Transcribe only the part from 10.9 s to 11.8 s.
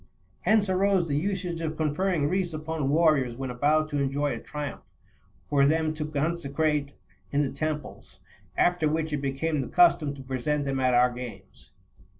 our games.